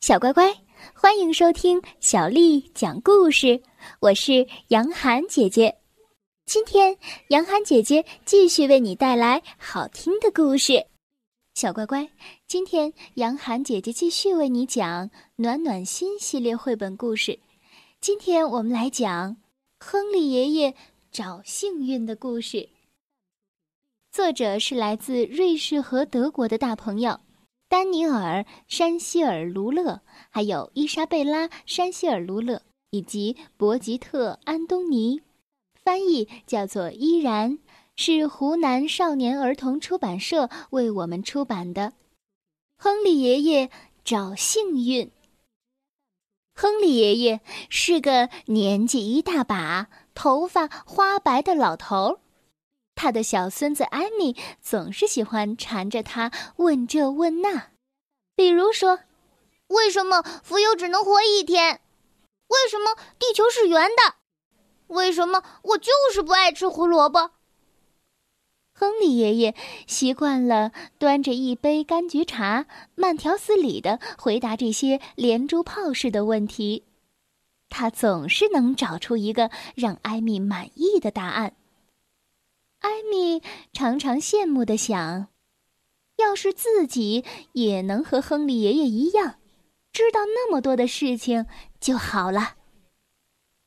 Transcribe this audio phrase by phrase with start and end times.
[0.00, 0.50] 小乖乖，
[0.94, 3.62] 欢迎收听小丽讲故事。
[4.00, 5.76] 我是杨涵姐姐，
[6.46, 6.96] 今天
[7.28, 10.86] 杨涵姐姐继续为你带来好听的故事。
[11.52, 12.08] 小乖乖，
[12.46, 15.06] 今天杨涵姐姐继续为你讲
[15.36, 17.38] 《暖暖心》系列绘本故事。
[18.00, 19.36] 今天我们来讲
[19.80, 20.74] 亨利爷爷
[21.12, 22.70] 找幸运的故事。
[24.10, 27.20] 作者是来自瑞士和德国的大朋友。
[27.70, 35.22] 丹尼尔·山希尔·卢勒，还有伊莎贝拉·山希尔·卢勒以及博吉特·安东尼，
[35.76, 37.60] 翻译叫做依然，
[37.94, 41.92] 是湖南少年儿童出版社为我们出版的。
[42.76, 43.70] 亨利爷爷
[44.02, 45.12] 找幸运。
[46.52, 52.18] 亨利爷爷是个年纪一大把、头发花白的老头儿。
[52.94, 57.68] 他的小孙子艾米总是喜欢缠着他问这问那，
[58.36, 59.00] 比如说，
[59.68, 61.80] 为什么蜉蝣只能活一天？
[62.48, 64.16] 为什么地球是圆的？
[64.88, 67.30] 为什么我就是不爱吃胡萝卜？
[68.72, 69.54] 亨利爷爷
[69.86, 76.84] 习惯了端着一杯柑橘茶，慢条斯理的回答这些连珠炮似的问题，
[77.68, 81.54] 他总是能找出一个让艾米满意的答案。
[82.80, 83.42] 艾米
[83.74, 85.28] 常常羡慕的想
[86.16, 89.38] ：“要是自己也能和亨利爷爷一样，
[89.92, 91.44] 知道那么多的事情
[91.78, 92.56] 就好了。”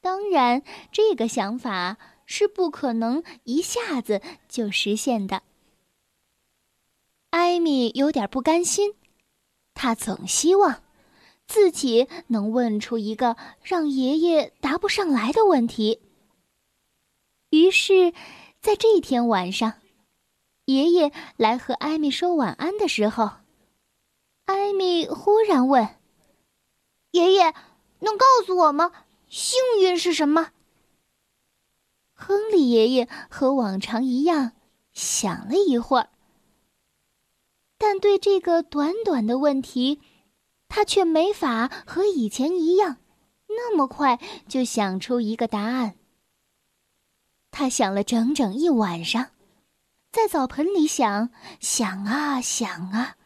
[0.00, 5.42] 当然，这个想法是不可能一下子就实现的。
[7.28, 8.94] 艾米有点不甘心，
[9.74, 10.82] 他总希望
[11.46, 16.00] 自己能问出一个让爷爷答不上来的问题。
[17.50, 18.14] 于是。
[18.62, 19.74] 在这天晚上，
[20.66, 23.28] 爷爷来和艾米说晚安的时候，
[24.44, 25.96] 艾米忽然问
[27.10, 27.52] ：“爷爷，
[27.98, 28.92] 能告诉我吗？
[29.28, 30.52] 幸运是什么？”
[32.14, 34.52] 亨利爷爷和往常一样
[34.92, 36.10] 想了一会儿，
[37.78, 40.00] 但对这个短短的问题，
[40.68, 42.98] 他却没法和以前一样
[43.48, 45.96] 那么快就想出一个答案。
[47.52, 49.28] 他想了整整一晚上，
[50.10, 51.30] 在澡盆里想
[51.60, 53.16] 想啊想啊，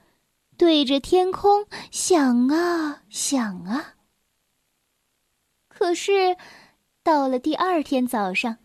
[0.59, 3.95] 对着天空想啊想啊。
[5.69, 6.37] 可是，
[7.05, 8.59] 到了第二天早上，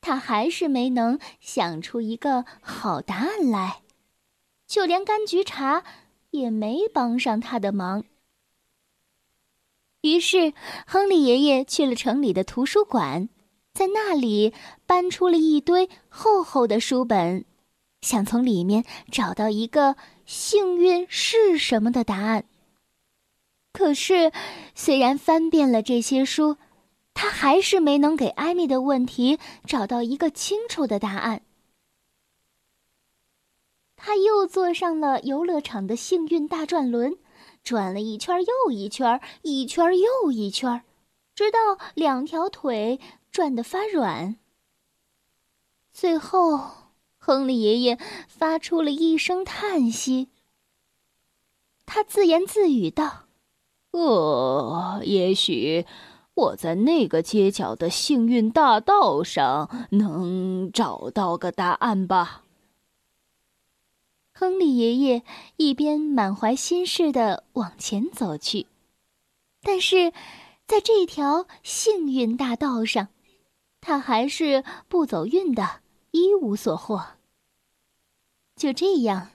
[0.00, 3.82] 他还是没能想出一个好答案来，
[4.66, 5.82] 就连柑橘茶
[6.30, 8.04] 也没帮上他的忙。
[10.02, 10.54] 于是，
[10.86, 13.28] 亨利爷爷去了城里的图书馆。
[13.72, 14.52] 在那里
[14.90, 17.44] 搬出了一堆厚厚的书本，
[18.00, 19.94] 想从里面找到一个
[20.26, 22.44] 幸运是什么的答案。
[23.72, 24.32] 可是，
[24.74, 26.56] 虽然翻遍了这些书，
[27.14, 31.42] 他还是没能给艾米的问题找到一个清楚的答案。
[33.94, 37.16] 他又坐上了游乐场的幸运大转轮，
[37.62, 40.82] 转了一圈又一圈，一圈又一圈，
[41.36, 41.58] 直到
[41.94, 42.98] 两条腿。
[43.30, 44.34] 转得发软。
[46.00, 46.58] 最后，
[47.18, 50.28] 亨利爷爷发出了一声叹息。
[51.84, 53.24] 他自言自语道
[53.92, 55.84] ：“呃，也许
[56.32, 62.44] 我在那个街角的幸运大道上能找到个答案吧。”
[64.32, 65.22] 亨利爷爷
[65.58, 68.66] 一边满怀心事的往前走去，
[69.60, 70.14] 但是，
[70.66, 73.08] 在这条幸运大道上。
[73.82, 77.04] 他还是不走运的，一无所获。
[78.56, 79.30] 就这样，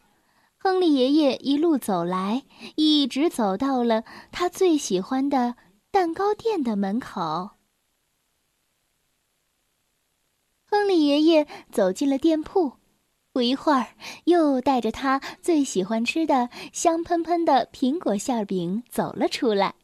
[0.57, 2.43] 亨利爷爷一路走来，
[2.75, 5.55] 一直走到了他最喜欢的
[5.91, 7.51] 蛋糕店的门口。
[10.65, 12.73] 亨利爷爷走进了店铺，
[13.31, 19.75] 不一会儿，又带着他最喜欢吃的香喷喷的苹果馅饼走了出来。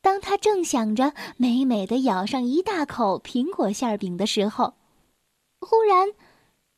[0.00, 4.74] 当他正想着美美的咬上一大口苹果馅饼的时候，
[5.68, 6.12] 忽然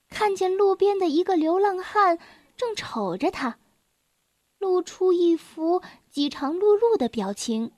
[0.08, 2.18] 看见路边的一个流浪汉
[2.56, 3.58] 正瞅着他，
[4.58, 7.72] 露出一副饥肠辘辘的表情。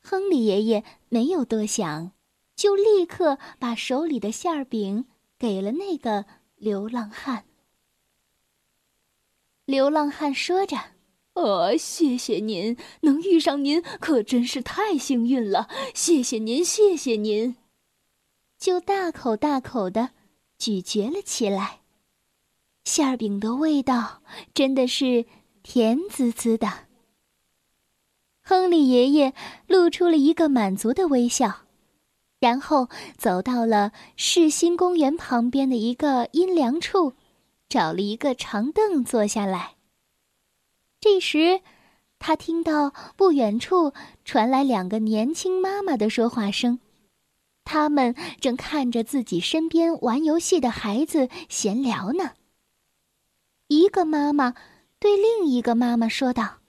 [0.00, 2.12] 亨利爷爷没有多想，
[2.56, 5.04] 就立刻把手里的馅饼
[5.38, 6.24] 给了那个
[6.56, 7.44] 流浪汉。
[9.66, 10.78] 流浪汉说着。
[11.34, 15.68] 呃，谢谢您，能遇上您可真是太幸运了。
[15.94, 17.67] 谢谢您，谢谢您。
[18.58, 20.10] 就大口大口的
[20.58, 21.80] 咀嚼了起来，
[22.84, 24.20] 馅儿饼的味道
[24.52, 25.24] 真的是
[25.62, 26.68] 甜滋滋的。
[28.42, 29.32] 亨利爷爷
[29.66, 31.66] 露出了一个满足的微笑，
[32.40, 37.12] 然后走到了世新公园旁边的一个阴凉处，
[37.68, 39.76] 找了一个长凳坐下来。
[40.98, 41.60] 这时，
[42.18, 43.92] 他听到不远处
[44.24, 46.80] 传来两个年轻妈妈的说话声，
[47.70, 52.32] 他们正看着自己身边玩游戏的孩子闲聊呢。
[53.66, 54.54] 一个妈妈
[54.98, 56.60] 对另一个妈妈说道：“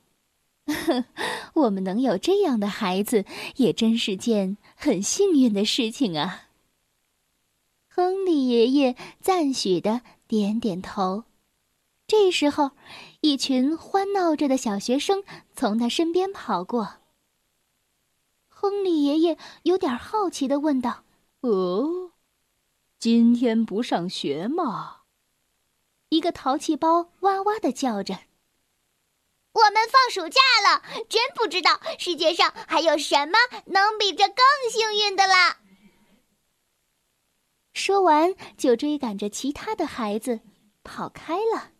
[1.55, 3.23] 我们能有这样的孩子，
[3.55, 6.49] 也真是件很幸运的事情啊。”
[7.87, 11.23] 亨利爷爷赞许的点点头。
[12.07, 12.71] 这时候，
[13.21, 15.23] 一群欢闹着的小学生
[15.55, 16.98] 从他身边跑过。
[18.61, 21.05] 亨利爷爷有点好奇的问道
[21.39, 22.11] ：“哦，
[22.99, 25.03] 今天不上学吗？”
[26.09, 28.19] 一个淘气包哇哇的叫着
[29.53, 34.35] ：“我们放暑假了，真不知道世界上还有什么能比这更
[34.69, 35.61] 幸运的啦。”
[37.73, 40.41] 说完，就追赶着其他的孩子
[40.83, 41.71] 跑开了。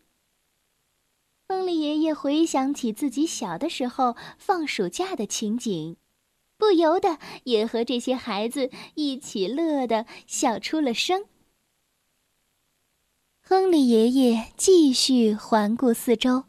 [1.46, 5.98] 亨利爷爷回想起自己小的时候放暑假的情景，
[6.60, 11.24] 不由得也和这些孩子一起乐得笑出了声。
[13.40, 16.44] 亨利爷爷继续环顾四周，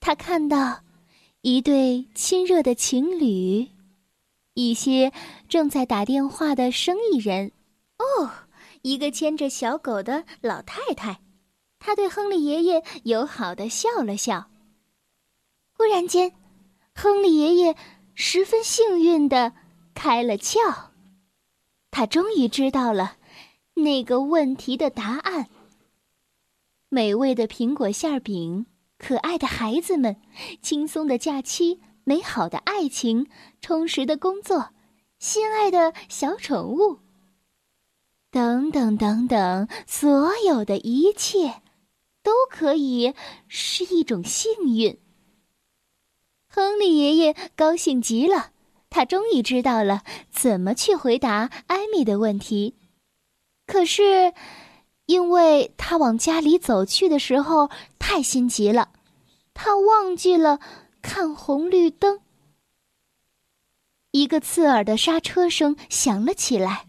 [0.00, 0.80] 他看到
[1.42, 3.68] 一对亲热的情侣，
[4.54, 5.12] 一些
[5.46, 7.52] 正在打电话的生意人，
[7.98, 8.30] 哦，
[8.80, 11.20] 一个牵着小狗的老太太。
[11.78, 14.48] 他对亨利爷爷友好的笑了笑。
[15.76, 16.32] 忽然间，
[16.94, 17.76] 亨利爷爷
[18.14, 19.52] 十分幸运的
[19.94, 20.86] 开了窍，
[21.90, 23.16] 他终于知道了
[23.74, 25.48] 那个问题的答案。
[26.88, 28.66] 美味的苹果馅饼，
[28.98, 30.16] 可爱的孩子们，
[30.62, 33.28] 轻松的假期，美好的爱情，
[33.60, 34.70] 充实的工作，
[35.18, 37.00] 心爱的小宠物，
[38.30, 41.62] 等等等等，所有的一切。
[42.24, 43.12] 都可以
[43.48, 44.98] 是一种幸运。
[46.54, 48.52] 亨利爷爷高兴极了，
[48.88, 52.76] 他终于知道了怎么去回答艾米的问题。
[53.66, 54.32] 可是，
[55.06, 58.90] 因为他往家里走去的时候太心急了，
[59.52, 60.60] 他忘记了
[61.02, 62.20] 看红绿灯。
[64.12, 66.86] 一个刺耳的刹车声响了起来，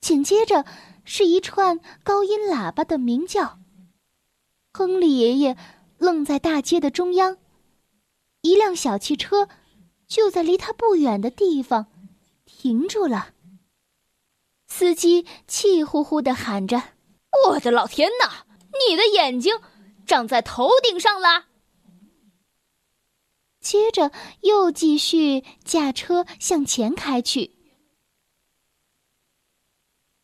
[0.00, 0.64] 紧接着
[1.04, 3.60] 是一串高音喇叭的鸣叫。
[4.72, 5.56] 亨利爷爷
[5.98, 7.36] 愣在大街的中央，
[8.44, 9.48] 一辆小汽车
[10.06, 11.86] 就在离他不远的地方
[12.44, 13.30] 停住了。
[14.66, 16.82] 司机气呼呼的喊着
[17.48, 18.44] ：“我的老天哪！
[18.86, 19.60] 你的眼睛
[20.04, 21.46] 长在头顶上了！”
[23.60, 24.12] 接着
[24.42, 27.52] 又继续驾车向前开去。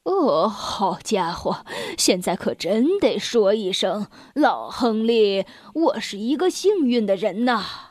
[0.02, 1.64] 哦，好家伙！
[1.96, 7.89] 现在可真得说一声，老亨利，我是一个幸运的人呐！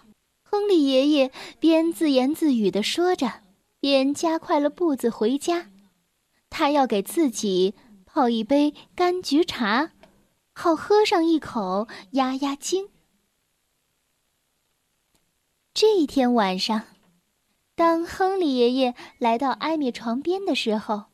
[0.59, 3.43] 亨利爷爷边自言自语的说着，
[3.79, 5.69] 边加快了步子回家。
[6.49, 7.75] 他要给自己
[8.05, 9.93] 泡一杯柑橘茶，
[10.51, 12.89] 好喝上一口压压惊。
[15.73, 16.83] 这一天晚上，
[17.75, 21.05] 当亨利爷爷来到艾米床边的时候。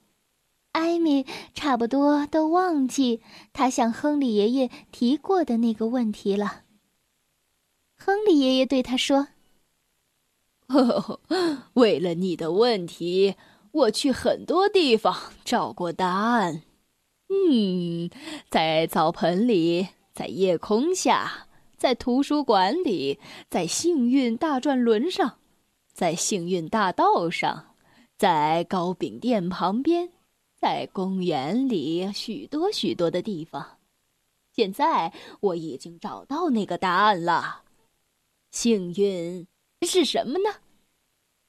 [0.72, 3.22] 艾米差不多都忘记
[3.54, 6.64] 他向亨利爷爷提过的那个问题了。
[7.96, 9.28] 亨利爷爷对他说
[11.74, 13.36] ：“为了你的问题，
[13.72, 16.64] 我去很多地方找过答案。
[17.30, 18.10] 嗯，
[18.50, 23.20] 在澡盆里，在夜空下，在图书馆里，
[23.50, 25.40] 在幸运大转轮上，
[25.94, 27.76] 在幸运大道上，
[28.18, 30.10] 在糕饼店旁边。”
[30.58, 33.78] 在公园里，许多许多的地方。
[34.52, 37.62] 现在我已经找到那个答案了。
[38.50, 39.46] 幸运
[39.82, 40.60] 是什么呢？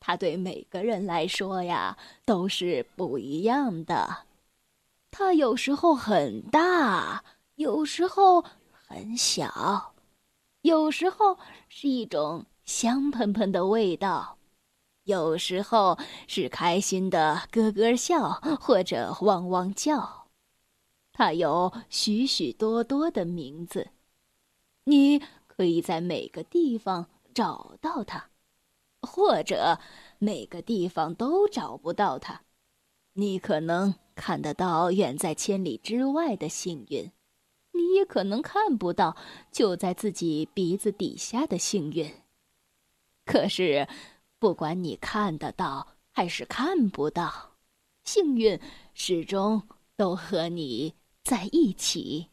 [0.01, 4.25] 它对每个人来说呀，都是不一样的。
[5.11, 9.95] 它有时候很大，有时候很小，
[10.61, 14.39] 有时候是一种香喷喷的味道。
[15.05, 20.27] 有时候是开心的咯咯笑，或者汪汪叫。
[21.13, 23.89] 它有许许多多的名字，
[24.85, 28.31] 你可以在每个地方找到它，
[29.03, 29.79] 或者
[30.19, 32.41] 每个地方都找不到它。
[33.13, 37.13] 你可能看得到远在千里之外的幸运，
[37.73, 39.15] 你也可能看不到
[39.53, 42.11] 就在自己鼻子底下的幸运。
[43.27, 43.87] 可是。
[44.39, 47.57] 不管你看得到还是看不到，
[48.05, 48.61] 幸运
[48.93, 49.67] 始终
[49.97, 52.29] 都和你在一起。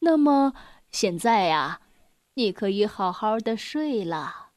[0.00, 0.52] 那么
[0.90, 1.80] 现在呀，
[2.36, 4.50] 你可以好好的睡了，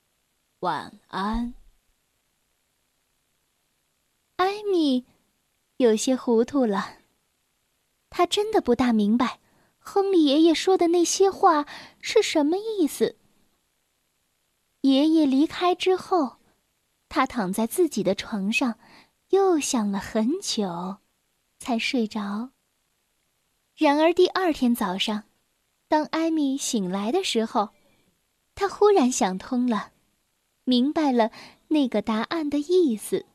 [0.62, 1.54] 晚安。
[4.38, 5.06] 艾米
[5.78, 6.98] 有些糊涂了，
[8.10, 9.40] 他真的不大明白
[9.78, 11.68] 亨利爷爷说的那些话
[12.02, 13.16] 是什么意思。
[14.82, 16.38] 爷爷离开之后，
[17.10, 18.80] 他躺在自己的床上，
[19.30, 20.98] 又想了很久，
[21.60, 22.50] 才睡着。
[23.76, 25.27] 然而第二天早上。
[25.88, 27.70] 当艾米醒来的时候，
[28.56, 29.92] 她忽然想通了，
[30.66, 31.32] 明白了
[31.70, 33.26] 那个答案的意思。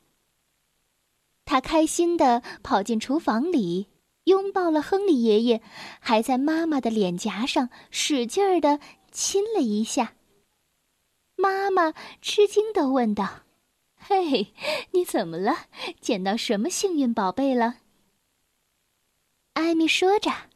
[1.44, 3.88] 她开心的跑进厨房里，
[4.24, 5.62] 拥抱了亨利爷爷，
[5.98, 8.80] 还在妈妈的脸颊上使劲儿的
[9.10, 10.14] 亲了一下。
[11.36, 13.40] 妈妈吃惊的问道
[13.96, 14.52] ：“嘿，
[14.92, 15.66] 你怎么了？
[16.00, 17.78] 捡到什么幸运宝贝了？”
[19.54, 20.51] 艾米说着。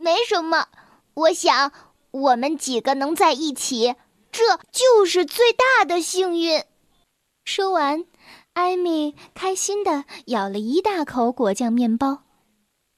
[0.00, 0.68] 没什么，
[1.12, 1.72] 我想
[2.10, 3.96] 我们几个能在一起，
[4.32, 6.64] 这就是最大的幸运。
[7.44, 8.06] 说完，
[8.54, 12.22] 艾米开心的咬了一大口果酱面包，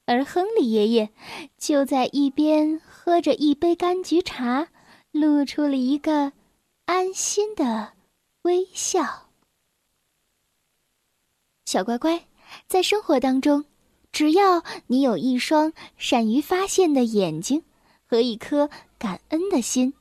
[0.06, 1.10] 而亨利爷爷
[1.58, 4.68] 就在一边喝着一杯柑橘茶，
[5.10, 6.32] 露出了一个
[6.84, 7.94] 安心的
[8.42, 9.28] 微笑。
[11.64, 12.26] 小乖乖，
[12.68, 13.64] 在生活当中。
[14.12, 17.64] 只要你有一双善于发现的眼睛
[18.06, 19.94] 和一颗感恩的心，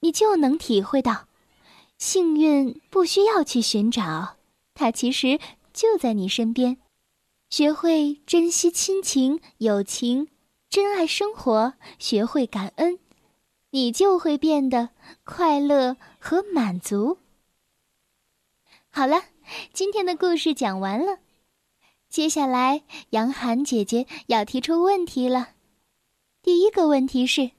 [0.00, 1.26] 你就能体会到，
[1.96, 4.36] 幸运不需要去寻找，
[4.74, 5.40] 它其实
[5.72, 6.76] 就在你身边。
[7.48, 10.28] 学会珍惜亲情、友情，
[10.68, 12.98] 珍爱生活，学会感恩，
[13.70, 14.90] 你就会变得
[15.24, 17.18] 快乐和满足。
[18.90, 19.22] 好了，
[19.72, 21.20] 今天的故事讲完了。
[22.16, 25.50] 接下来，杨涵姐姐要提出问题了。
[26.42, 27.50] 第一个问题是，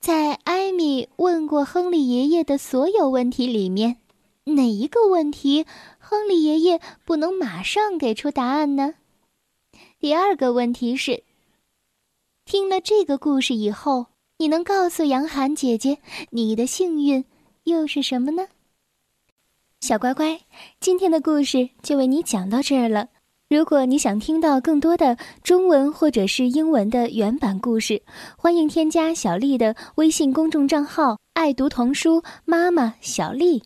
[0.00, 3.98] 在艾米问过亨利爷爷的所有问题里面，
[4.42, 5.66] 哪一个问题
[6.00, 8.94] 亨利爷爷不能马上给出答案呢？
[10.00, 11.22] 第二个问题是，
[12.44, 14.06] 听了这个故事以后，
[14.38, 15.98] 你能告诉杨涵姐姐
[16.30, 17.24] 你的幸运
[17.62, 18.48] 又是什么呢？
[19.80, 20.40] 小乖乖，
[20.80, 23.10] 今天的故事就为你讲到这儿了。
[23.50, 28.00] 如果你想听到更多的中文或者是英文的原版故事，
[28.36, 33.64] 欢迎添加小丽的微信公众账号“爱读童书妈妈小丽”。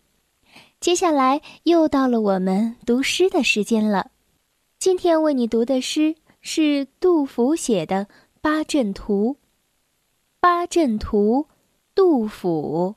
[0.81, 4.11] 接下来又到了我们读诗的时间了。
[4.79, 8.07] 今天为你读的诗是杜甫写的
[8.41, 9.33] 《八阵图》。
[10.41, 11.49] 《八阵图》，
[11.95, 12.95] 杜甫。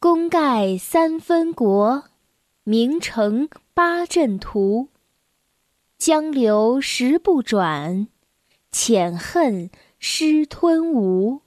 [0.00, 2.02] 功盖三分国，
[2.64, 4.88] 名成八阵图。
[5.98, 8.06] 江流石不转，
[8.70, 11.42] 浅恨湿吞吴。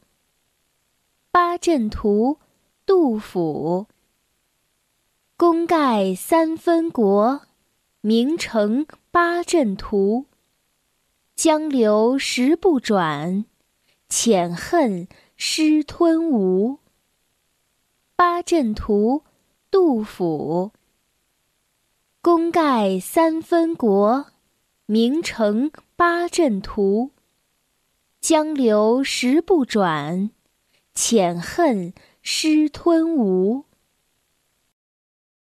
[1.32, 2.38] 八阵图，
[2.86, 3.88] 杜甫。
[5.38, 7.44] 功盖三分国，
[8.02, 10.26] 名成八阵图。
[11.34, 13.46] 江流石不转，
[14.10, 16.80] 浅恨湿吞吴。
[18.18, 19.24] 八阵图，
[19.72, 20.74] 杜甫。
[22.22, 24.26] 功盖三分国。
[24.92, 27.12] 名成八阵图，
[28.20, 30.32] 江流石不转，
[30.94, 33.64] 浅恨失吞吴。